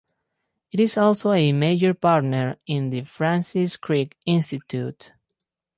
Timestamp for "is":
0.79-0.97